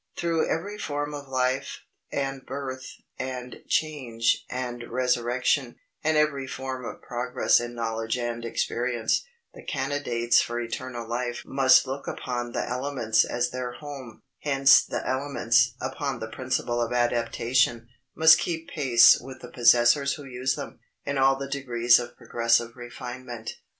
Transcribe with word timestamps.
Through 0.17 0.49
every 0.49 0.79
form 0.79 1.13
of 1.13 1.27
life, 1.27 1.81
and 2.11 2.43
birth, 2.43 2.95
and 3.19 3.61
change, 3.67 4.43
and 4.49 4.83
resurrection, 4.89 5.75
and 6.03 6.17
every 6.17 6.47
form 6.47 6.83
of 6.85 7.03
progress 7.03 7.59
in 7.59 7.75
knowledge 7.75 8.17
and 8.17 8.43
experience, 8.43 9.23
the 9.53 9.63
candidates 9.63 10.41
for 10.41 10.59
eternal 10.59 11.07
life 11.07 11.43
must 11.45 11.85
look 11.85 12.07
upon 12.07 12.51
the 12.51 12.67
elements 12.67 13.23
as 13.23 13.51
their 13.51 13.73
home; 13.73 14.23
hence 14.39 14.83
the 14.83 15.07
elements, 15.07 15.75
upon 15.79 16.19
the 16.19 16.31
principle 16.31 16.81
of 16.81 16.91
adaptation, 16.91 17.87
must 18.15 18.39
keep 18.39 18.69
pace 18.71 19.19
with 19.19 19.41
the 19.41 19.51
possessors 19.51 20.13
who 20.13 20.23
use 20.23 20.55
them, 20.55 20.79
in 21.05 21.19
all 21.19 21.35
the 21.35 21.47
degrees 21.47 21.99
of 21.99 22.17
progressive 22.17 22.75
refinement. 22.75 23.51